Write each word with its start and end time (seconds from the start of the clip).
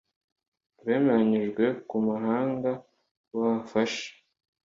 bemeranyijwe 0.85 1.65
ku 1.87 1.95
muhanga 2.05 2.71
wabafasha 3.37 4.07